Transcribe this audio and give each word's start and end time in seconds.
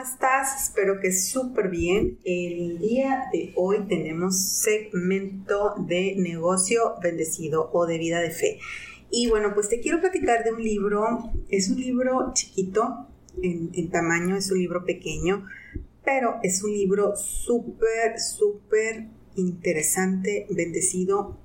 ¿cómo 0.00 0.12
estás? 0.12 0.68
Espero 0.68 0.98
que 0.98 1.12
súper 1.12 1.68
bien. 1.68 2.18
El 2.24 2.78
día 2.78 3.24
de 3.34 3.52
hoy 3.54 3.86
tenemos 3.86 4.62
segmento 4.62 5.74
de 5.86 6.14
negocio 6.16 6.94
bendecido 7.02 7.68
o 7.74 7.84
de 7.84 7.98
vida 7.98 8.20
de 8.20 8.30
fe. 8.30 8.58
Y 9.10 9.28
bueno, 9.28 9.52
pues 9.52 9.68
te 9.68 9.80
quiero 9.80 10.00
platicar 10.00 10.42
de 10.42 10.52
un 10.52 10.62
libro. 10.62 11.30
Es 11.50 11.68
un 11.68 11.78
libro 11.78 12.30
chiquito 12.32 13.08
en, 13.42 13.90
tamaño, 13.90 14.36
es 14.36 14.50
un 14.50 14.58
libro 14.58 14.86
pequeño, 14.86 15.46
pero 16.02 16.36
es 16.42 16.64
un 16.64 16.72
libro 16.72 17.14
súper, 17.16 18.18
súper 18.18 19.08
interesante, 19.36 20.46
bendecido 20.48 21.38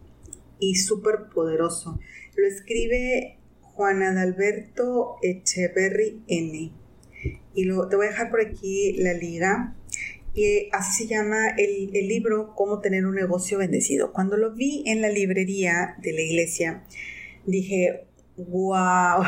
y 0.59 0.75
súper 0.75 1.27
poderoso. 1.33 1.99
Lo 2.37 2.47
escribe 2.47 3.37
Juana 3.59 4.11
Adalberto 4.11 5.17
Echeverry 5.21 6.23
N. 6.27 6.84
Y 7.53 7.65
lo, 7.65 7.87
te 7.87 7.95
voy 7.95 8.07
a 8.07 8.09
dejar 8.09 8.29
por 8.29 8.41
aquí 8.41 8.93
la 8.97 9.13
liga. 9.13 9.75
Y 10.33 10.69
así 10.73 11.03
se 11.03 11.07
llama 11.07 11.49
el, 11.57 11.91
el 11.93 12.07
libro 12.07 12.53
Cómo 12.55 12.81
tener 12.81 13.05
un 13.05 13.15
negocio 13.15 13.57
bendecido. 13.57 14.11
Cuando 14.11 14.37
lo 14.37 14.53
vi 14.53 14.83
en 14.85 15.01
la 15.01 15.09
librería 15.09 15.95
de 16.01 16.11
la 16.11 16.21
iglesia, 16.21 16.83
dije, 17.45 18.05
wow, 18.37 19.23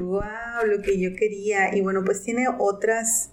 wow, 0.00 0.22
lo 0.66 0.82
que 0.82 0.98
yo 0.98 1.14
quería. 1.14 1.76
Y 1.76 1.82
bueno, 1.82 2.02
pues 2.04 2.22
tiene 2.22 2.46
otras 2.58 3.30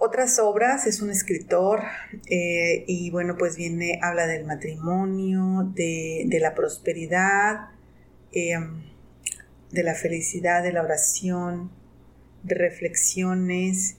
otras 0.00 0.38
obras, 0.38 0.86
es 0.86 1.02
un 1.02 1.10
escritor 1.10 1.82
eh, 2.30 2.84
y 2.86 3.10
bueno, 3.10 3.36
pues 3.38 3.56
viene, 3.56 4.00
habla 4.02 4.26
del 4.26 4.46
matrimonio, 4.46 5.70
de, 5.74 6.38
la 6.40 6.54
prosperidad, 6.54 7.68
em, 8.32 8.82
de 9.70 9.82
la 9.82 9.94
felicidad, 9.94 10.62
de 10.62 10.72
la 10.72 10.82
oración, 10.82 11.70
reflexiones 12.44 13.96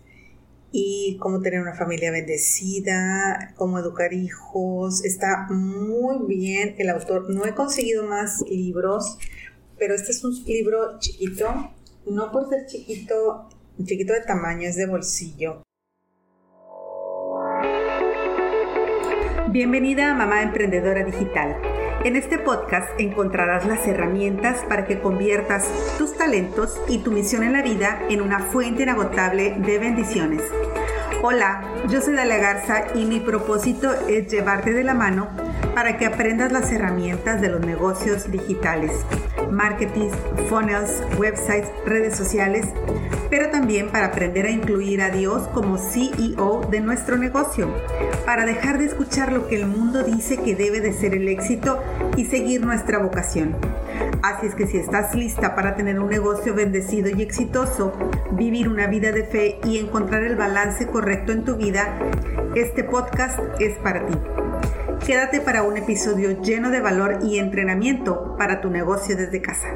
y 0.72 1.18
cómo 1.20 1.42
tener 1.42 1.62
una 1.62 1.76
familia 1.76 2.12
bendecida, 2.12 3.54
cómo 3.56 3.80
educar 3.80 4.14
hijos. 4.14 5.04
Está 5.04 5.48
muy 5.50 6.26
bien 6.28 6.76
el 6.78 6.90
autor. 6.90 7.30
No 7.30 7.46
he 7.46 7.54
conseguido 7.54 8.06
más 8.08 8.42
libros, 8.50 9.18
pero 9.78 9.94
este 9.94 10.12
es 10.12 10.24
un 10.24 10.34
libro 10.46 11.00
chiquito, 11.00 11.74
no 12.06 12.32
por 12.32 12.50
ser 12.50 12.66
chiquito, 12.68 13.50
chiquito 13.84 14.14
de 14.14 14.22
tamaño, 14.22 14.68
es 14.68 14.76
de 14.76 14.88
bolsillo. 14.88 15.64
Bienvenida 19.50 20.12
a 20.12 20.16
Mamá 20.16 20.44
Emprendedora 20.44 21.04
Digital. 21.04 21.71
En 22.04 22.16
este 22.16 22.40
podcast 22.40 22.90
encontrarás 23.00 23.68
las 23.68 23.88
herramientas 23.88 24.64
para 24.68 24.86
que 24.86 25.00
conviertas 25.00 25.70
tus 26.00 26.18
talentos 26.18 26.82
y 26.88 26.98
tu 26.98 27.12
misión 27.12 27.44
en 27.44 27.54
la 27.54 27.62
vida 27.62 28.02
en 28.10 28.22
una 28.22 28.40
fuente 28.40 28.82
inagotable 28.82 29.56
de 29.60 29.78
bendiciones. 29.78 30.42
Hola, 31.22 31.64
yo 31.90 32.02
soy 32.02 32.16
Dalia 32.16 32.40
Garza 32.40 32.86
y 32.96 33.06
mi 33.06 33.20
propósito 33.20 33.94
es 34.10 34.32
llevarte 34.32 34.74
de 34.74 34.84
la 34.84 34.96
mano 34.96 35.28
para 35.74 35.98
que 35.98 36.06
aprendas 36.06 36.52
las 36.52 36.72
herramientas 36.72 37.42
de 37.42 37.50
los 37.50 37.62
negocios 37.62 38.32
digitales, 38.32 38.92
marketing, 39.50 40.10
funnels, 40.50 41.02
websites, 41.18 41.70
redes 41.86 42.16
sociales, 42.16 42.66
pero 43.30 43.50
también 43.50 43.90
para 43.90 44.08
aprender 44.08 44.46
a 44.46 44.52
incluir 44.52 45.02
a 45.02 45.10
Dios 45.10 45.48
como 45.50 45.78
CEO 45.78 46.68
de 46.70 46.82
nuestro 46.82 47.18
negocio, 47.18 47.74
para 48.26 48.46
dejar 48.46 48.78
de 48.78 48.86
escuchar 48.86 49.32
lo 49.32 49.48
que 49.48 49.56
el 49.56 49.68
mundo 49.68 50.04
dice 50.04 50.38
que 50.38 50.56
debe 50.56 50.82
de 50.82 50.94
ser 50.94 51.14
el 51.14 51.28
éxito 51.28 51.82
y 52.18 52.26
seguir 52.26 52.66
nuestra 52.66 53.00
vocación. 53.00 53.56
Así 54.24 54.48
es 54.48 54.56
que 54.56 54.68
si 54.68 54.78
estás 54.78 55.16
lista 55.16 55.56
para 55.56 55.76
tener 55.76 56.00
un 56.00 56.10
negocio 56.10 56.54
bendecido 56.54 57.10
y 57.10 57.22
exitoso, 57.22 57.94
vivir 58.32 58.68
una 58.68 58.88
vida 58.88 59.12
de 59.12 59.24
fe 59.24 59.60
y 59.64 59.78
encontrar 59.78 60.24
el 60.24 60.36
balance 60.36 60.88
correcto 60.88 61.32
en 61.32 61.44
tu 61.44 61.56
vida, 61.56 61.98
este 62.56 62.84
podcast 62.84 63.40
es 63.60 63.78
para 63.78 64.06
ti. 64.06 64.41
Quédate 65.06 65.42
para 65.42 65.64
un 65.64 65.78
episodio 65.78 66.44
lleno 66.44 66.70
de 66.70 66.80
valor 66.80 67.22
y 67.24 67.40
entrenamiento 67.40 68.36
para 68.38 68.62
tu 68.62 68.70
negocio 68.70 69.18
desde 69.18 69.42
casa. 69.42 69.68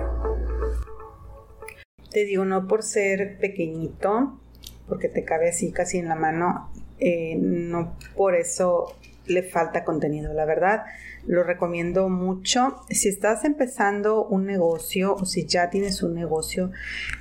Te 2.12 2.26
digo, 2.26 2.46
no 2.46 2.68
por 2.68 2.84
ser 2.84 3.40
pequeñito, 3.40 4.40
porque 4.88 5.10
te 5.10 5.26
cabe 5.26 5.50
así 5.50 5.72
casi 5.72 5.98
en 5.98 6.10
la 6.10 6.16
mano, 6.16 6.72
eh, 7.00 7.38
no 7.40 7.98
por 8.16 8.36
eso 8.36 8.96
le 9.26 9.42
falta 9.42 9.84
contenido, 9.84 10.32
la 10.32 10.46
verdad. 10.46 10.84
Lo 11.26 11.44
recomiendo 11.44 12.08
mucho. 12.08 12.82
Si 12.92 13.10
estás 13.10 13.46
empezando 13.46 14.28
un 14.28 14.46
negocio 14.46 15.16
o 15.16 15.26
si 15.26 15.48
ya 15.48 15.72
tienes 15.72 16.04
un 16.04 16.14
negocio, 16.14 16.72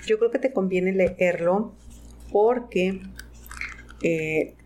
yo 0.04 0.18
creo 0.18 0.30
que 0.30 0.38
te 0.38 0.52
conviene 0.52 0.92
leerlo 0.92 1.72
porque 2.30 3.00
eh, 4.02 4.56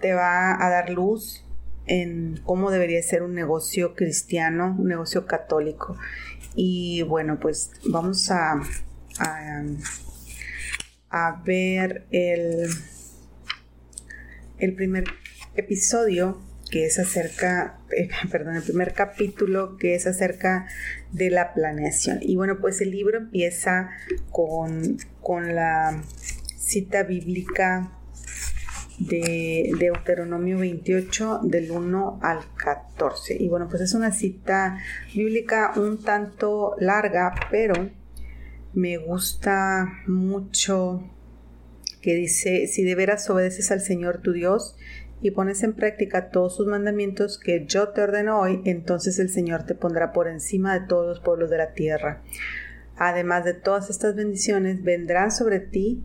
te 0.00 0.14
va 0.14 0.64
a 0.64 0.70
dar 0.70 0.88
luz 0.88 1.44
en 1.88 2.40
cómo 2.44 2.70
debería 2.70 3.02
ser 3.02 3.22
un 3.22 3.34
negocio 3.34 3.94
cristiano, 3.94 4.76
un 4.78 4.88
negocio 4.88 5.26
católico. 5.26 5.96
Y 6.54 7.02
bueno, 7.02 7.38
pues 7.40 7.70
vamos 7.84 8.30
a, 8.30 8.60
a, 11.10 11.42
ver 11.44 12.06
el, 12.10 12.68
el 14.58 14.74
primer 14.74 15.04
episodio 15.56 16.40
que 16.70 16.84
es 16.84 16.98
acerca, 16.98 17.78
eh, 17.96 18.08
perdón, 18.30 18.56
el 18.56 18.62
primer 18.62 18.92
capítulo 18.92 19.76
que 19.78 19.94
es 19.94 20.06
acerca 20.06 20.68
de 21.12 21.30
la 21.30 21.54
planeación. 21.54 22.18
Y 22.20 22.36
bueno, 22.36 22.58
pues 22.60 22.80
el 22.80 22.90
libro 22.90 23.18
empieza 23.18 23.90
con, 24.30 24.98
con 25.20 25.54
la 25.54 26.02
cita 26.56 27.02
bíblica 27.02 27.97
de 28.98 29.70
Deuteronomio 29.78 30.58
28 30.58 31.40
del 31.44 31.70
1 31.70 32.20
al 32.22 32.40
14. 32.56 33.36
Y 33.38 33.48
bueno, 33.48 33.68
pues 33.68 33.82
es 33.82 33.94
una 33.94 34.12
cita 34.12 34.78
bíblica 35.14 35.72
un 35.76 36.02
tanto 36.02 36.74
larga, 36.78 37.34
pero 37.50 37.74
me 38.74 38.96
gusta 38.98 39.86
mucho 40.06 41.02
que 42.02 42.14
dice, 42.14 42.66
si 42.66 42.84
de 42.84 42.94
veras 42.94 43.28
obedeces 43.30 43.70
al 43.70 43.80
Señor 43.80 44.18
tu 44.18 44.32
Dios 44.32 44.76
y 45.20 45.32
pones 45.32 45.62
en 45.62 45.74
práctica 45.74 46.30
todos 46.30 46.56
sus 46.56 46.66
mandamientos 46.66 47.38
que 47.38 47.66
yo 47.66 47.88
te 47.88 48.02
ordeno 48.02 48.40
hoy, 48.40 48.62
entonces 48.64 49.18
el 49.18 49.30
Señor 49.30 49.64
te 49.64 49.74
pondrá 49.74 50.12
por 50.12 50.28
encima 50.28 50.78
de 50.78 50.86
todos 50.86 51.06
los 51.06 51.20
pueblos 51.20 51.50
de 51.50 51.58
la 51.58 51.72
tierra. 51.72 52.22
Además 52.96 53.44
de 53.44 53.54
todas 53.54 53.90
estas 53.90 54.14
bendiciones, 54.14 54.82
vendrán 54.82 55.30
sobre 55.30 55.60
ti 55.60 56.04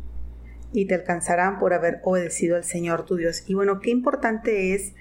y 0.74 0.86
te 0.86 0.96
alcanzarán 0.96 1.60
por 1.60 1.74
haber 1.74 2.02
obedecido 2.04 2.56
al 2.56 2.64
Señor 2.64 3.06
tu 3.06 3.16
Dios. 3.16 3.44
Y 3.48 3.54
bueno, 3.54 3.80
qué 3.80 3.92
importante 3.92 4.74
es 4.74 4.94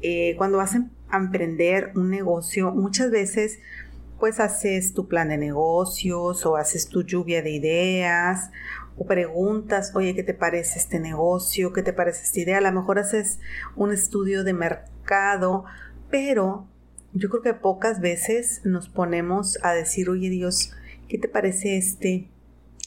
eh, 0.00 0.34
cuando 0.36 0.58
vas 0.58 0.74
a 0.74 1.16
emprender 1.16 1.92
un 1.94 2.10
negocio, 2.10 2.70
muchas 2.70 3.10
veces 3.10 3.58
pues 4.18 4.40
haces 4.40 4.94
tu 4.94 5.08
plan 5.08 5.28
de 5.28 5.36
negocios 5.36 6.46
o 6.46 6.56
haces 6.56 6.88
tu 6.88 7.02
lluvia 7.02 7.42
de 7.42 7.50
ideas 7.50 8.50
o 8.96 9.06
preguntas, 9.06 9.92
oye, 9.94 10.14
¿qué 10.14 10.22
te 10.22 10.32
parece 10.32 10.78
este 10.78 10.98
negocio? 11.00 11.72
¿Qué 11.72 11.82
te 11.82 11.92
parece 11.92 12.22
esta 12.22 12.40
idea? 12.40 12.58
A 12.58 12.62
lo 12.62 12.72
mejor 12.72 12.98
haces 12.98 13.40
un 13.74 13.92
estudio 13.92 14.42
de 14.42 14.54
mercado, 14.54 15.64
pero 16.10 16.66
yo 17.12 17.28
creo 17.28 17.42
que 17.42 17.54
pocas 17.54 18.00
veces 18.00 18.62
nos 18.64 18.88
ponemos 18.88 19.58
a 19.62 19.72
decir, 19.72 20.08
oye 20.08 20.30
Dios, 20.30 20.72
¿qué 21.08 21.18
te 21.18 21.28
parece 21.28 21.76
este 21.76 22.28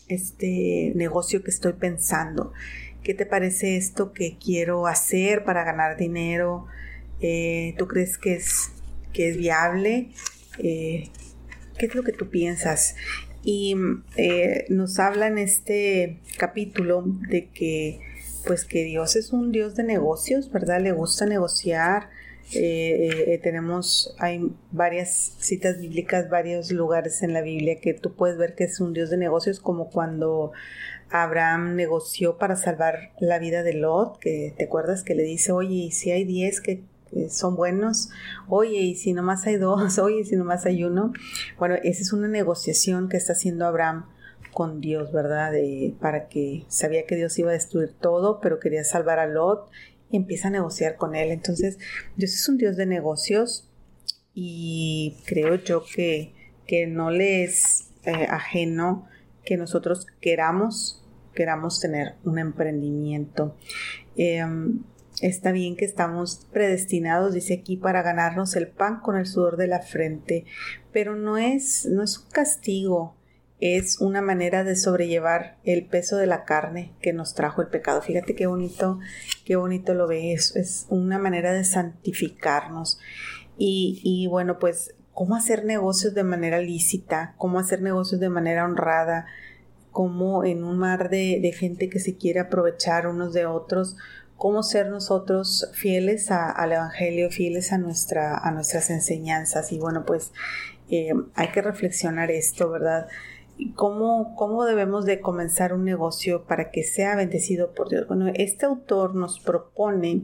este 0.10 0.92
negocio 0.96 1.44
que 1.44 1.52
estoy 1.52 1.74
pensando. 1.74 2.52
¿Qué 3.04 3.14
te 3.14 3.26
parece 3.26 3.78
esto 3.78 4.12
que 4.12 4.38
quiero 4.38 4.88
hacer 4.88 5.46
para 5.46 5.64
ganar 5.64 5.96
dinero? 5.96 6.66
Eh, 7.22 7.76
¿Tú 7.78 7.88
crees 7.88 8.18
que 8.18 8.34
es, 8.34 8.72
que 9.14 9.30
es 9.30 9.38
viable? 9.38 10.10
Eh, 10.58 11.10
¿Qué 11.78 11.86
es 11.86 11.96
lo 11.96 12.04
que 12.04 12.12
tú 12.12 12.30
piensas? 12.30 12.96
Y 13.42 13.76
eh, 14.18 14.66
nos 14.70 15.00
habla 15.00 15.28
en 15.28 15.38
este 15.38 16.20
capítulo 16.38 17.04
de 17.30 17.48
que 17.48 18.02
pues 18.46 18.66
que 18.66 18.84
Dios 18.84 19.16
es 19.16 19.32
un 19.32 19.52
Dios 19.52 19.76
de 19.76 19.84
negocios, 19.84 20.52
¿verdad? 20.52 20.82
Le 20.82 20.92
gusta 20.92 21.26
negociar, 21.26 22.10
eh, 22.54 23.26
eh, 23.28 23.40
tenemos, 23.44 24.16
hay 24.18 24.52
varias 24.72 25.36
citas 25.38 25.80
bíblicas, 25.80 26.30
varios 26.30 26.72
lugares 26.72 27.22
en 27.22 27.34
la 27.34 27.42
Biblia 27.42 27.80
que 27.80 27.94
tú 27.94 28.16
puedes 28.16 28.38
ver 28.38 28.56
que 28.56 28.64
es 28.64 28.80
un 28.80 28.94
Dios 28.94 29.10
de 29.10 29.18
negocios, 29.18 29.60
como 29.60 29.90
cuando 29.90 30.52
Abraham 31.12 31.76
negoció 31.76 32.38
para 32.38 32.56
salvar 32.56 33.12
la 33.20 33.38
vida 33.38 33.62
de 33.62 33.74
Lot, 33.74 34.20
que 34.20 34.54
te 34.58 34.66
acuerdas 34.66 35.04
que 35.04 35.14
le 35.14 35.24
dice, 35.24 35.52
oye, 35.52 35.76
y 35.76 35.92
si 35.92 36.12
hay 36.12 36.24
diez 36.24 36.60
que 36.60 36.84
son 37.30 37.56
buenos, 37.56 38.10
oye, 38.48 38.80
y 38.80 38.96
si 38.96 39.14
nomás 39.14 39.46
hay 39.46 39.58
dos, 39.58 39.98
oye, 40.00 40.22
y 40.22 40.26
si 40.26 40.36
nomás 40.36 40.66
hay 40.66 40.84
uno. 40.84 41.14
Bueno, 41.60 41.76
esa 41.84 42.02
es 42.02 42.14
una 42.14 42.28
negociación 42.28 43.10
que 43.10 43.18
está 43.18 43.34
haciendo 43.34 43.66
Abraham 43.66 44.06
con 44.54 44.82
Dios, 44.82 45.12
¿verdad? 45.12 45.54
para 46.00 46.28
que 46.28 46.66
sabía 46.68 47.06
que 47.06 47.16
Dios 47.16 47.38
iba 47.38 47.52
a 47.52 47.54
destruir 47.54 47.94
todo, 48.00 48.40
pero 48.42 48.60
quería 48.60 48.84
salvar 48.84 49.20
a 49.20 49.28
Lot 49.28 49.70
empieza 50.12 50.48
a 50.48 50.52
negociar 50.52 50.96
con 50.96 51.16
él. 51.16 51.32
Entonces, 51.32 51.78
Dios 52.16 52.34
es 52.34 52.48
un 52.50 52.58
Dios 52.58 52.78
de 52.78 52.86
negocios 52.86 53.70
y 54.34 55.18
creo 55.26 55.56
yo 55.56 55.84
que, 55.84 56.34
que 56.68 56.88
no 56.88 57.12
le 57.12 57.44
es 57.44 57.90
eh, 58.06 58.28
ajeno 58.30 59.08
que 59.44 59.58
nosotros 59.58 60.08
queramos 60.22 61.00
queramos 61.40 61.80
tener 61.80 62.16
un 62.26 62.38
emprendimiento. 62.38 63.56
Em, 64.18 64.84
está 65.22 65.54
bien 65.54 65.78
que 65.78 65.86
estamos 65.86 66.46
predestinados, 66.52 67.34
dice 67.34 67.54
aquí, 67.54 67.78
para 67.78 68.02
ganarnos 68.02 68.58
el 68.58 68.68
pan 68.68 69.00
con 69.00 69.16
el 69.16 69.26
sudor 69.26 69.56
de 69.56 69.68
la 69.68 69.80
frente, 69.80 70.44
pero 70.92 71.16
no 71.16 71.38
es, 71.38 71.86
no 71.86 72.04
es 72.04 72.18
un 72.18 72.30
castigo, 72.30 73.16
es 73.60 74.00
una 74.00 74.22
manera 74.22 74.64
de 74.64 74.76
sobrellevar 74.76 75.58
el 75.64 75.86
peso 75.86 76.18
de 76.18 76.28
la 76.28 76.46
carne 76.46 76.94
que 77.02 77.12
nos 77.12 77.34
trajo 77.34 77.62
el 77.62 77.68
pecado. 77.68 78.02
Fíjate 78.02 78.36
qué 78.36 78.48
bonito, 78.48 79.00
qué 79.46 79.58
bonito 79.58 79.94
lo 79.94 80.08
ves, 80.08 80.56
es 80.56 80.86
una 80.90 81.20
manera 81.20 81.54
de 81.54 81.66
santificarnos. 81.66 83.00
Y, 83.58 84.00
y 84.04 84.28
bueno, 84.28 84.60
pues, 84.60 84.96
¿cómo 85.14 85.36
hacer 85.36 85.66
negocios 85.66 86.14
de 86.14 86.24
manera 86.24 86.60
lícita? 86.60 87.36
¿Cómo 87.38 87.60
hacer 87.60 87.82
negocios 87.82 88.22
de 88.22 88.30
manera 88.30 88.64
honrada? 88.64 89.26
¿Cómo 89.92 90.46
en 90.46 90.64
un 90.64 90.78
mar 90.78 91.10
de, 91.10 91.54
gente 91.58 91.90
que 91.90 92.00
se 92.00 92.16
quiere 92.16 92.40
aprovechar 92.40 93.08
unos 93.08 93.34
de 93.34 93.46
otros? 93.46 93.98
cómo 94.38 94.64
ser 94.64 94.88
nosotros 94.88 95.70
fieles 95.74 96.32
al 96.32 96.72
Evangelio, 96.72 97.30
fieles 97.30 97.74
a, 97.74 97.78
nuestra, 97.78 98.38
a 98.38 98.52
nuestras 98.52 98.90
enseñanzas. 98.90 99.74
Y 99.74 99.80
bueno, 99.80 100.06
pues 100.06 100.32
eh, 100.90 101.12
hay 101.36 101.52
que 101.52 101.62
reflexionar 101.62 102.32
esto, 102.32 102.70
¿verdad? 102.70 103.10
¿Cómo, 103.76 104.36
¿Cómo 104.36 104.66
debemos 104.66 105.06
de 105.06 105.20
comenzar 105.20 105.74
un 105.74 105.84
negocio 105.84 106.46
para 106.46 106.72
que 106.72 106.84
sea 106.84 107.16
bendecido 107.16 107.74
por 107.74 107.90
Dios? 107.90 108.08
Bueno, 108.08 108.32
este 108.36 108.66
autor 108.66 109.16
nos 109.16 109.40
propone, 109.40 110.24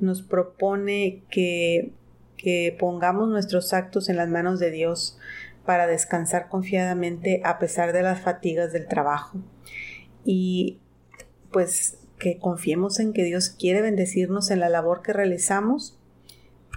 nos 0.00 0.22
propone 0.22 1.22
que, 1.30 1.92
que 2.36 2.76
pongamos 2.78 3.28
nuestros 3.28 3.72
actos 3.72 4.08
en 4.08 4.16
las 4.16 4.28
manos 4.28 4.58
de 4.58 4.70
Dios 4.72 5.18
para 5.64 5.86
descansar 5.86 6.48
confiadamente 6.48 7.42
a 7.44 7.58
pesar 7.58 7.92
de 7.92 8.02
las 8.02 8.20
fatigas 8.20 8.72
del 8.72 8.88
trabajo. 8.88 9.38
Y 10.24 10.78
pues 11.52 11.98
que 12.18 12.38
confiemos 12.38 12.98
en 12.98 13.12
que 13.12 13.22
Dios 13.22 13.50
quiere 13.50 13.82
bendecirnos 13.82 14.50
en 14.50 14.60
la 14.60 14.68
labor 14.68 15.02
que 15.02 15.12
realizamos 15.12 15.98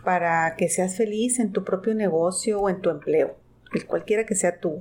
para 0.04 0.56
que 0.56 0.70
seas 0.70 0.96
feliz 0.96 1.40
en 1.40 1.52
tu 1.52 1.64
propio 1.64 1.96
negocio 1.96 2.60
o 2.60 2.70
en 2.70 2.82
tu 2.82 2.90
empleo, 2.90 3.36
cualquiera 3.88 4.26
que 4.26 4.36
sea 4.36 4.60
tu, 4.60 4.80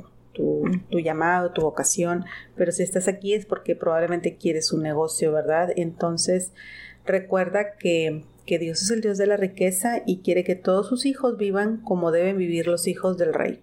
tu, 0.90 0.98
llamado, 1.00 1.52
tu 1.52 1.62
vocación, 1.62 2.24
pero 2.56 2.72
si 2.72 2.82
estás 2.82 3.08
aquí 3.08 3.34
es 3.34 3.46
porque 3.46 3.76
probablemente 3.76 4.36
quieres 4.36 4.72
un 4.72 4.82
negocio, 4.82 5.32
¿verdad? 5.32 5.70
Entonces, 5.76 6.52
recuerda 7.04 7.76
que, 7.76 8.24
que 8.46 8.58
Dios 8.58 8.82
es 8.82 8.90
el 8.90 9.00
Dios 9.00 9.18
de 9.18 9.26
la 9.26 9.36
riqueza 9.36 10.02
y 10.06 10.20
quiere 10.20 10.44
que 10.44 10.56
todos 10.56 10.88
sus 10.88 11.06
hijos 11.06 11.36
vivan 11.36 11.78
como 11.82 12.10
deben 12.10 12.38
vivir 12.38 12.66
los 12.66 12.86
hijos 12.86 13.18
del 13.18 13.34
rey. 13.34 13.62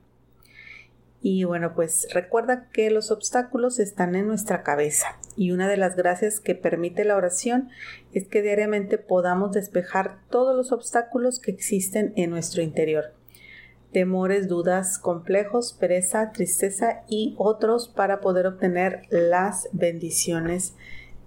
Y 1.20 1.44
bueno, 1.46 1.74
pues 1.74 2.08
recuerda 2.14 2.70
que 2.72 2.92
los 2.92 3.10
obstáculos 3.10 3.80
están 3.80 4.16
en 4.16 4.28
nuestra 4.28 4.62
cabeza 4.62 5.18
y 5.36 5.52
una 5.52 5.68
de 5.68 5.76
las 5.76 5.96
gracias 5.96 6.40
que 6.40 6.54
permite 6.54 7.06
la 7.06 7.16
oración 7.16 7.70
es 8.14 8.28
que 8.28 8.44
diariamente 8.44 9.00
podamos 9.00 9.52
despejar 9.52 10.20
todos 10.30 10.56
los 10.56 10.72
obstáculos 10.72 11.40
que 11.40 11.52
existen 11.52 12.14
en 12.16 12.30
nuestro 12.30 12.62
interior 12.62 13.18
temores, 13.92 14.48
dudas, 14.48 15.00
complejos, 15.00 15.74
pereza, 15.74 16.32
tristeza 16.32 17.04
y 17.08 17.36
otros 17.38 17.88
para 17.88 18.20
poder 18.20 18.46
obtener 18.48 19.04
las 19.10 19.70
bendiciones 19.72 20.76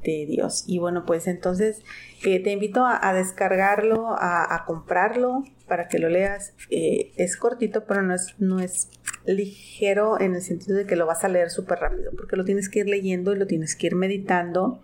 de 0.03 0.27
Dios. 0.27 0.65
Y 0.67 0.79
bueno, 0.79 1.05
pues 1.05 1.27
entonces 1.27 1.83
eh, 2.25 2.43
te 2.43 2.53
invito 2.53 2.85
a, 2.87 3.13
descargarlo, 3.13 4.15
a, 4.19 4.65
comprarlo 4.67 5.45
para 5.67 5.89
que 5.89 5.99
lo 5.99 6.09
leas. 6.09 6.55
Eh, 6.71 7.13
es 7.17 7.37
cortito, 7.37 7.85
pero 7.85 8.03
no 8.03 8.15
es, 8.15 8.35
no 8.39 8.61
es 8.61 8.89
ligero 9.27 10.21
en 10.21 10.35
el 10.35 10.43
sentido 10.43 10.77
de 10.77 10.87
que 10.87 10.97
lo 10.97 11.07
vas 11.07 11.25
a 11.25 11.29
leer 11.29 11.51
súper 11.51 11.79
rápido, 11.79 12.13
porque 12.17 12.37
lo 12.37 12.45
tienes 12.45 12.69
que 12.69 12.81
ir 12.81 12.89
leyendo 12.89 13.35
y 13.35 13.39
lo 13.39 13.47
tienes 13.47 13.77
que 13.77 13.89
ir 13.89 13.95
meditando. 13.95 14.81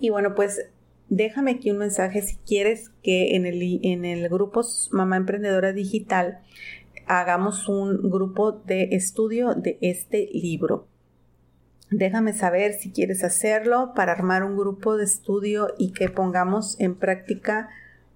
Y 0.00 0.10
bueno, 0.10 0.34
pues 0.34 0.66
déjame 1.08 1.52
aquí 1.52 1.70
un 1.70 1.78
mensaje 1.78 2.22
si 2.22 2.36
quieres 2.46 2.90
que 3.02 3.36
en 3.36 3.46
el, 3.46 3.80
en 3.82 4.04
el 4.04 4.28
grupo 4.28 4.62
Mamá 4.92 5.16
Emprendedora 5.16 5.72
Digital 5.72 6.40
hagamos 7.06 7.68
un 7.68 8.10
grupo 8.10 8.52
de 8.52 8.88
estudio 8.92 9.54
de 9.54 9.78
este 9.80 10.28
libro. 10.32 10.86
Déjame 11.90 12.32
saber 12.32 12.72
si 12.72 12.90
quieres 12.90 13.22
hacerlo 13.22 13.92
para 13.94 14.12
armar 14.12 14.44
un 14.44 14.56
grupo 14.56 14.96
de 14.96 15.04
estudio 15.04 15.74
y 15.78 15.92
que 15.92 16.08
pongamos 16.08 16.80
en 16.80 16.94
práctica 16.94 17.68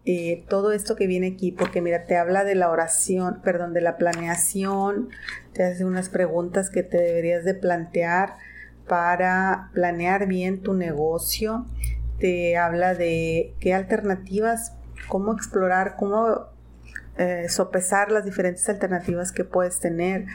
eh, 0.07 0.45
todo 0.49 0.73
esto 0.73 0.97
que 0.97 1.07
viene 1.07 1.33
aquí, 1.35 1.53
porque 1.53 1.83
mira, 1.83 2.05
te 2.05 2.17
habla 2.17 2.45
de 2.45 2.55
la 2.55 2.71
oración, 2.71 3.41
perdón, 3.43 3.75
de 3.75 3.81
la 3.81 3.97
planeación, 3.97 5.11
te 5.53 5.65
hace 5.65 5.85
unas 5.85 6.09
preguntas 6.09 6.71
que 6.71 6.85
te 6.85 6.97
deberías 6.97 7.45
de 7.45 7.55
plantear 7.55 8.37
para 8.87 9.71
planear 9.75 10.27
bien 10.27 10.63
tu 10.63 10.75
negocio, 10.75 11.67
te 12.19 12.57
habla 12.57 12.95
de 12.95 13.55
qué 13.59 13.75
alternativas, 13.75 14.75
cómo 15.09 15.33
explorar, 15.33 15.97
cómo 15.99 16.47
eh, 17.19 17.49
sopesar 17.49 18.11
las 18.11 18.25
diferentes 18.25 18.69
alternativas 18.69 19.33
que 19.33 19.45
puedes 19.45 19.81
tener, 19.81 20.27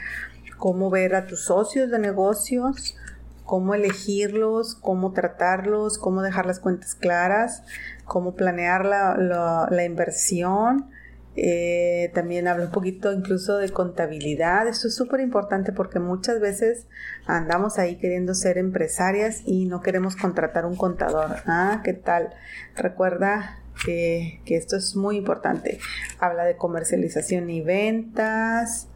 cómo 0.58 0.90
ver 0.90 1.14
a 1.14 1.26
tus 1.26 1.44
socios 1.44 1.90
de 1.90 1.98
negocios, 1.98 2.96
cómo 3.44 3.74
elegirlos, 3.74 4.74
cómo 4.76 5.12
tratarlos, 5.12 5.98
cómo 5.98 6.22
dejar 6.22 6.46
las 6.46 6.58
cuentas 6.58 6.94
claras, 6.94 7.62
cómo 8.04 8.34
planear 8.34 8.84
la, 8.84 9.84
inversión. 9.84 10.90
Eh, 11.34 12.10
también 12.14 12.46
habla 12.46 12.66
un 12.66 12.72
poquito 12.72 13.12
incluso 13.12 13.56
de 13.56 13.70
contabilidad. 13.70 14.68
Esto 14.68 14.88
es 14.88 14.94
súper 14.94 15.20
importante 15.20 15.72
porque 15.72 15.98
muchas 15.98 16.40
veces 16.40 16.86
andamos 17.26 17.78
ahí 17.78 17.96
queriendo 17.96 18.34
ser 18.34 18.58
empresarias 18.58 19.42
y 19.46 19.66
no 19.66 19.80
queremos 19.82 20.16
contratar 20.16 20.66
un 20.66 20.76
contador. 20.76 21.36
Ah, 21.46 21.80
¿qué 21.84 21.94
tal? 21.94 22.30
Recuerda 22.76 23.61
que, 23.84 24.40
esto 24.46 24.76
es 24.76 24.96
muy 24.96 25.16
importante. 25.16 25.78
Habla 26.18 26.44
de 26.44 26.56
comercialización 26.56 27.50
y 27.50 27.60
ventas, 27.62 28.88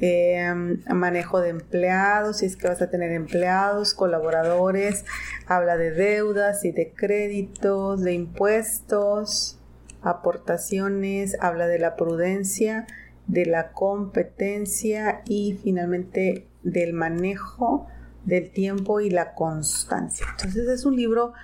Em, 0.00 0.82
manejo 0.92 1.40
de 1.40 1.50
empleados, 1.50 2.38
si 2.38 2.46
es 2.46 2.56
que 2.56 2.66
vas 2.66 2.82
a 2.82 2.90
tener 2.90 3.12
empleados, 3.12 3.94
colaboradores, 3.94 5.04
habla 5.46 5.76
de 5.76 5.92
deudas 5.92 6.64
y 6.64 6.72
de 6.72 6.92
créditos, 6.92 8.02
de 8.02 8.12
impuestos, 8.12 9.56
aportaciones, 10.02 11.36
habla 11.40 11.68
de 11.68 11.78
la 11.78 11.94
prudencia, 11.94 12.86
de 13.28 13.46
la 13.46 13.70
competencia 13.70 15.22
y 15.26 15.60
finalmente 15.62 16.48
del 16.64 16.92
manejo 16.92 17.86
del 18.24 18.50
tiempo 18.50 19.00
y 19.00 19.10
la 19.10 19.34
constancia. 19.34 20.26
Entonces 20.30 20.66
es 20.68 20.84
un 20.84 20.96
libro 20.96 21.34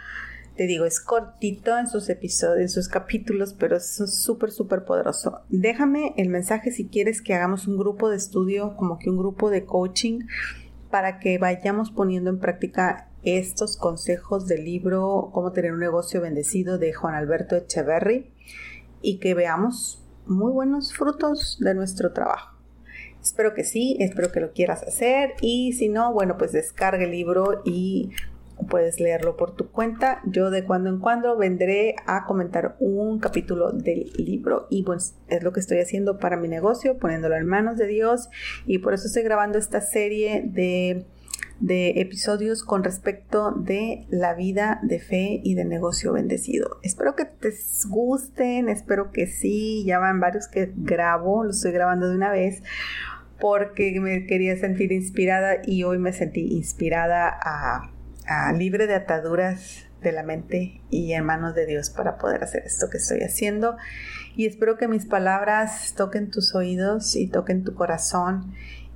te 0.61 0.67
digo, 0.67 0.85
es 0.85 1.01
cortito 1.01 1.79
en 1.79 1.87
sus 1.87 2.11
episodios, 2.11 2.61
en 2.61 2.69
sus 2.69 2.89
capítulos, 2.89 3.55
pero 3.55 3.79
es 3.79 3.97
súper, 3.97 4.51
súper 4.51 4.85
poderoso. 4.85 5.41
Déjame 5.49 6.13
el 6.19 6.29
mensaje 6.29 6.71
si 6.71 6.87
quieres 6.87 7.23
que 7.23 7.33
hagamos 7.33 7.67
un 7.67 7.79
grupo 7.79 8.11
de 8.11 8.19
estudio, 8.19 8.77
como 8.77 8.99
que 8.99 9.09
un 9.09 9.17
grupo 9.17 9.49
de 9.49 9.65
coaching, 9.65 10.27
para 10.91 11.19
que 11.19 11.39
vayamos 11.39 11.91
poniendo 11.91 12.29
en 12.29 12.41
práctica 12.41 13.09
estos 13.23 13.79
consejos 13.79 14.49
del 14.49 14.67
libro 14.67 15.31
Cómo 15.33 15.53
tener 15.53 15.73
un 15.73 15.81
negocio 15.81 16.21
bendecido 16.21 16.77
de 16.77 16.93
Juan 16.93 17.15
Alberto 17.15 17.57
Echeverry 17.57 18.31
y 19.01 19.19
que 19.19 19.33
veamos 19.33 20.05
muy 20.27 20.53
buenos 20.53 20.93
frutos 20.93 21.57
de 21.59 21.73
nuestro 21.73 22.13
trabajo. 22.13 22.55
Espero 23.23 23.55
que 23.55 23.65
sí, 23.65 23.97
espero 23.99 24.31
que 24.31 24.41
lo 24.41 24.53
quieras 24.53 24.83
hacer 24.83 25.33
y 25.41 25.73
si 25.73 25.89
no, 25.89 26.13
bueno, 26.13 26.37
pues 26.37 26.53
descarga 26.53 27.05
el 27.05 27.13
libro 27.13 27.63
y 27.65 28.11
puedes 28.69 29.01
leerlo 29.01 29.37
por 29.37 29.55
tu 29.55 29.71
cuenta. 29.71 30.21
Yo 30.25 30.51
de 30.51 30.65
cuando 30.65 30.91
en 30.91 30.99
cuando 30.99 31.37
vendré 31.37 31.95
a 32.07 32.25
comentar 32.25 32.77
un 32.81 33.19
capítulo 33.19 33.73
del 33.73 34.13
libro 34.17 34.67
y 34.71 34.83
pues 34.83 35.17
es 35.29 35.43
lo 35.43 35.53
que 35.53 35.61
estoy 35.61 35.79
haciendo 35.79 36.19
para 36.19 36.37
mi 36.37 36.49
negocio, 36.49 36.99
poniéndolo 36.99 37.37
en 37.37 37.47
manos 37.47 37.77
de 37.77 37.87
Dios 37.87 38.29
y 38.67 38.79
por 38.79 38.95
eso 38.95 39.07
estoy 39.07 39.23
grabando 39.23 39.59
esta 39.59 39.81
serie 39.81 40.43
de, 40.47 41.07
de 41.61 42.01
episodios 42.01 42.63
con 42.63 42.85
respecto 42.85 43.53
de 43.53 44.07
la 44.09 44.35
vida 44.35 44.81
de 44.83 44.99
fe 44.99 45.41
y 45.43 45.55
de 45.55 45.65
negocio 45.65 46.13
bendecido. 46.13 46.79
Espero 46.83 47.17
que 47.17 47.25
te 47.25 47.53
gusten, 47.89 48.69
espero 48.69 49.11
que 49.11 49.27
sí, 49.27 49.85
ya 49.87 49.99
van 49.99 50.21
varios 50.21 50.49
que 50.49 50.73
grabo, 50.77 51.45
lo 51.45 51.51
estoy 51.51 51.73
grabando 51.73 52.09
de 52.09 52.17
una 52.17 52.31
vez 52.31 52.63
porque 53.41 53.99
me 54.01 54.27
quería 54.27 54.57
sentir 54.57 54.93
inspirada 54.93 55.63
y 55.65 55.83
hoy 55.83 55.99
me 55.99 56.13
sentí 56.13 56.43
inspirada 56.53 57.29
a 57.43 57.91
libre 58.57 58.87
de 58.87 58.95
ataduras 58.95 59.87
de 60.03 60.13
la 60.13 60.23
mente 60.23 60.81
y 60.91 61.13
en 61.13 61.25
manos 61.25 61.55
de 61.55 61.67
Dios 61.67 61.91
para 61.91 62.17
poder 62.19 62.43
hacer 62.43 62.63
esto 62.65 62.89
que 62.91 62.99
estoy 62.99 63.21
haciendo. 63.21 63.77
Y 64.37 64.47
espero 64.47 64.77
que 64.77 64.89
mis 64.89 65.07
palabras 65.07 65.95
toquen 65.97 66.31
tus 66.31 66.55
oídos 66.55 67.17
y 67.17 67.27
toquen 67.27 67.65
tu 67.65 67.75
corazón 67.75 68.55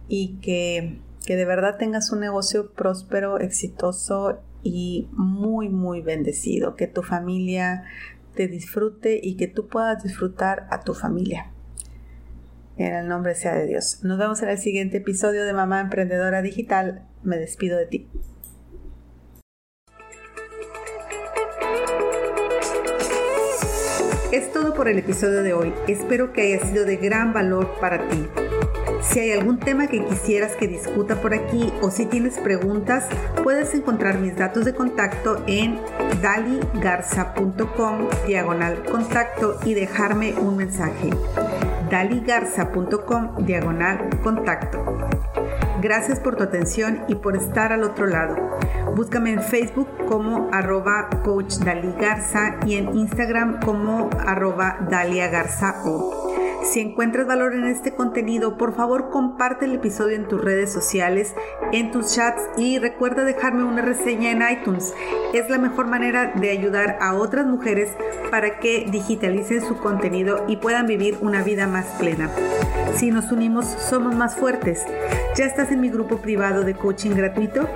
y 0.08 0.38
que, 0.40 1.00
que 1.26 1.36
de 1.36 1.44
verdad 1.44 1.76
tengas 1.76 2.10
un 2.12 2.20
negocio 2.20 2.72
próspero, 2.72 3.38
exitoso 3.38 4.40
y 4.62 5.08
muy, 5.12 5.68
muy 5.68 6.00
bendecido. 6.00 6.76
Que 6.76 6.86
tu 6.86 7.02
familia 7.02 7.84
te 8.34 8.48
disfrute 8.48 9.20
y 9.22 9.36
que 9.36 9.48
tú 9.48 9.68
puedas 9.68 10.02
disfrutar 10.02 10.66
a 10.70 10.80
tu 10.80 10.94
familia. 10.94 11.50
En 12.76 12.92
el 12.92 13.08
nombre 13.08 13.34
sea 13.34 13.54
de 13.54 13.66
Dios. 13.66 14.00
Nos 14.02 14.18
vemos 14.18 14.42
en 14.42 14.48
el 14.48 14.58
siguiente 14.58 14.96
episodio 14.96 15.44
de 15.44 15.52
Mamá 15.52 15.80
Emprendedora 15.80 16.42
Digital. 16.42 17.06
Me 17.22 17.36
despido 17.36 17.78
de 17.78 17.86
ti. 17.86 18.08
Por 24.74 24.88
el 24.88 24.98
episodio 24.98 25.42
de 25.42 25.54
hoy. 25.54 25.72
Espero 25.86 26.32
que 26.32 26.42
haya 26.42 26.66
sido 26.66 26.84
de 26.84 26.96
gran 26.96 27.32
valor 27.32 27.70
para 27.80 28.08
ti. 28.08 28.28
Si 29.02 29.20
hay 29.20 29.32
algún 29.32 29.58
tema 29.58 29.86
que 29.86 30.04
quisieras 30.04 30.52
que 30.56 30.66
discuta 30.66 31.20
por 31.20 31.34
aquí 31.34 31.72
o 31.82 31.90
si 31.90 32.06
tienes 32.06 32.38
preguntas, 32.38 33.06
puedes 33.42 33.74
encontrar 33.74 34.18
mis 34.18 34.36
datos 34.36 34.64
de 34.64 34.74
contacto 34.74 35.42
en 35.46 35.78
daligarza.com 36.22 38.08
diagonal 38.26 38.82
contacto 38.84 39.58
y 39.64 39.74
dejarme 39.74 40.34
un 40.34 40.56
mensaje. 40.56 41.10
daligarza.com 41.90 43.44
diagonal 43.44 44.08
contacto. 44.22 44.84
Gracias 45.80 46.18
por 46.18 46.36
tu 46.36 46.44
atención 46.44 47.04
y 47.08 47.16
por 47.16 47.36
estar 47.36 47.72
al 47.72 47.84
otro 47.84 48.06
lado. 48.06 48.36
Búscame 48.94 49.32
en 49.32 49.42
Facebook 49.42 49.88
como 50.08 50.48
arroba 50.52 51.08
coach 51.24 51.58
Garza 51.58 52.60
y 52.64 52.76
en 52.76 52.96
Instagram 52.96 53.58
como 53.60 54.08
arroba 54.24 54.86
Dalia 54.88 55.26
Garza 55.28 55.82
O. 55.84 56.32
Si 56.62 56.78
encuentras 56.80 57.26
valor 57.26 57.54
en 57.54 57.64
este 57.64 57.92
contenido, 57.94 58.56
por 58.56 58.74
favor 58.74 59.10
comparte 59.10 59.64
el 59.64 59.74
episodio 59.74 60.14
en 60.14 60.28
tus 60.28 60.40
redes 60.40 60.72
sociales, 60.72 61.34
en 61.72 61.90
tus 61.90 62.14
chats 62.14 62.42
y 62.56 62.78
recuerda 62.78 63.24
dejarme 63.24 63.64
una 63.64 63.82
reseña 63.82 64.30
en 64.30 64.42
iTunes. 64.48 64.94
Es 65.32 65.50
la 65.50 65.58
mejor 65.58 65.88
manera 65.88 66.32
de 66.36 66.50
ayudar 66.50 66.96
a 67.00 67.14
otras 67.14 67.46
mujeres 67.46 67.90
para 68.30 68.60
que 68.60 68.86
digitalicen 68.90 69.60
su 69.60 69.76
contenido 69.76 70.44
y 70.46 70.56
puedan 70.58 70.86
vivir 70.86 71.18
una 71.20 71.42
vida 71.42 71.66
más 71.66 71.86
plena. 71.98 72.30
Si 72.94 73.10
nos 73.10 73.32
unimos, 73.32 73.66
somos 73.66 74.14
más 74.14 74.36
fuertes. 74.36 74.84
¿Ya 75.36 75.46
estás 75.46 75.72
en 75.72 75.80
mi 75.80 75.90
grupo 75.90 76.18
privado 76.18 76.62
de 76.62 76.74
coaching 76.74 77.10
gratuito? 77.10 77.68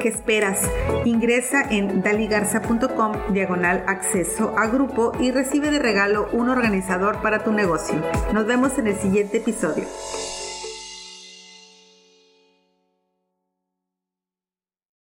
¿Qué 0.00 0.08
esperas? 0.08 0.60
Ingresa 1.04 1.62
en 1.62 2.02
daligarza.com 2.02 3.12
diagonal 3.32 3.84
acceso 3.86 4.54
a 4.56 4.66
grupo 4.66 5.12
y 5.20 5.30
recibe 5.30 5.70
de 5.70 5.78
regalo 5.78 6.28
un 6.32 6.48
organizador 6.48 7.22
para 7.22 7.44
tu 7.44 7.52
negocio. 7.52 8.00
Nos 8.32 8.46
vemos 8.46 8.78
en 8.78 8.88
el 8.88 8.96
siguiente 8.96 9.38
episodio. 9.38 9.84